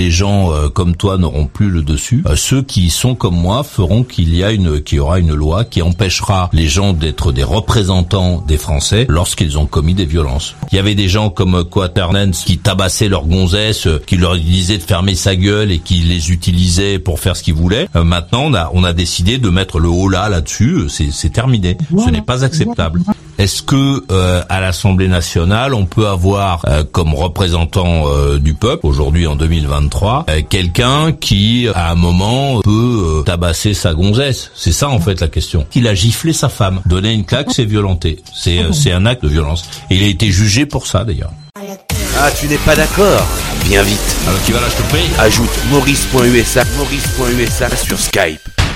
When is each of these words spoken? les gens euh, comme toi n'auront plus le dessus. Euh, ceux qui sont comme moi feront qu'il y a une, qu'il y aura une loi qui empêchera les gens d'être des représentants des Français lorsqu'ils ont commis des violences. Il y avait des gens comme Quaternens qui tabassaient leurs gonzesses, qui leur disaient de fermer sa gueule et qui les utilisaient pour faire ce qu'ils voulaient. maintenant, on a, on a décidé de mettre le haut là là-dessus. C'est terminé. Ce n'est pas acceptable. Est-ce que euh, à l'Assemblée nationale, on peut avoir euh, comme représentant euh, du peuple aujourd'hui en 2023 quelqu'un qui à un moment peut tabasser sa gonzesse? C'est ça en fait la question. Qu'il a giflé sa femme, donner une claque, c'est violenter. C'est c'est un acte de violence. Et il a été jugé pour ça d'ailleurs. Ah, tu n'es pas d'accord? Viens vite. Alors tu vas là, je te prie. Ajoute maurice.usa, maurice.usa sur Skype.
les 0.00 0.10
gens 0.10 0.50
euh, 0.50 0.70
comme 0.70 0.96
toi 0.96 1.18
n'auront 1.18 1.46
plus 1.46 1.68
le 1.68 1.82
dessus. 1.82 2.24
Euh, 2.26 2.34
ceux 2.34 2.62
qui 2.62 2.88
sont 2.88 3.14
comme 3.14 3.36
moi 3.36 3.62
feront 3.62 4.02
qu'il 4.02 4.34
y 4.34 4.42
a 4.42 4.50
une, 4.50 4.80
qu'il 4.80 4.96
y 4.96 4.98
aura 4.98 5.18
une 5.18 5.34
loi 5.34 5.66
qui 5.66 5.82
empêchera 5.82 6.48
les 6.54 6.68
gens 6.68 6.94
d'être 6.94 7.32
des 7.32 7.42
représentants 7.42 8.42
des 8.48 8.56
Français 8.56 9.04
lorsqu'ils 9.10 9.58
ont 9.58 9.66
commis 9.66 9.92
des 9.92 10.06
violences. 10.06 10.54
Il 10.72 10.76
y 10.76 10.78
avait 10.78 10.94
des 10.94 11.10
gens 11.10 11.28
comme 11.28 11.64
Quaternens 11.64 12.44
qui 12.46 12.56
tabassaient 12.56 13.10
leurs 13.10 13.26
gonzesses, 13.26 13.88
qui 14.06 14.16
leur 14.16 14.38
disaient 14.38 14.78
de 14.78 14.82
fermer 14.82 15.14
sa 15.14 15.36
gueule 15.36 15.70
et 15.70 15.80
qui 15.80 15.96
les 15.96 16.30
utilisaient 16.30 16.98
pour 16.98 17.20
faire 17.20 17.36
ce 17.36 17.42
qu'ils 17.42 17.52
voulaient. 17.52 17.86
maintenant, 17.94 18.44
on 18.44 18.54
a, 18.54 18.70
on 18.72 18.84
a 18.84 18.94
décidé 18.94 19.36
de 19.36 19.50
mettre 19.50 19.80
le 19.80 19.90
haut 19.90 20.08
là 20.08 20.30
là-dessus. 20.30 20.88
C'est 20.88 21.32
terminé. 21.32 21.76
Ce 21.90 22.08
n'est 22.08 22.22
pas 22.22 22.42
acceptable. 22.42 23.02
Est-ce 23.40 23.62
que 23.62 24.04
euh, 24.12 24.42
à 24.50 24.60
l'Assemblée 24.60 25.08
nationale, 25.08 25.72
on 25.72 25.86
peut 25.86 26.06
avoir 26.06 26.62
euh, 26.68 26.84
comme 26.84 27.14
représentant 27.14 28.02
euh, 28.06 28.38
du 28.38 28.52
peuple 28.52 28.86
aujourd'hui 28.86 29.26
en 29.26 29.34
2023 29.34 30.26
quelqu'un 30.50 31.12
qui 31.12 31.66
à 31.74 31.90
un 31.90 31.94
moment 31.94 32.60
peut 32.60 33.22
tabasser 33.24 33.72
sa 33.72 33.94
gonzesse? 33.94 34.50
C'est 34.54 34.72
ça 34.72 34.90
en 34.90 35.00
fait 35.00 35.22
la 35.22 35.28
question. 35.28 35.64
Qu'il 35.70 35.88
a 35.88 35.94
giflé 35.94 36.34
sa 36.34 36.50
femme, 36.50 36.82
donner 36.84 37.14
une 37.14 37.24
claque, 37.24 37.50
c'est 37.50 37.64
violenter. 37.64 38.22
C'est 38.34 38.60
c'est 38.74 38.92
un 38.92 39.06
acte 39.06 39.22
de 39.22 39.28
violence. 39.28 39.64
Et 39.88 39.96
il 39.96 40.04
a 40.04 40.08
été 40.08 40.30
jugé 40.30 40.66
pour 40.66 40.86
ça 40.86 41.04
d'ailleurs. 41.04 41.32
Ah, 42.18 42.30
tu 42.38 42.46
n'es 42.46 42.58
pas 42.58 42.76
d'accord? 42.76 43.26
Viens 43.64 43.82
vite. 43.82 44.16
Alors 44.28 44.42
tu 44.44 44.52
vas 44.52 44.60
là, 44.60 44.66
je 44.68 44.82
te 44.82 44.88
prie. 44.90 45.08
Ajoute 45.18 45.48
maurice.usa, 45.70 46.64
maurice.usa 46.76 47.74
sur 47.74 47.98
Skype. 47.98 48.69